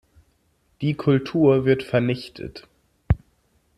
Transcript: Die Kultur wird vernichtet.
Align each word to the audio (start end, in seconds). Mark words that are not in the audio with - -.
Die 0.81 0.95
Kultur 0.95 1.63
wird 1.63 1.83
vernichtet. 1.83 2.67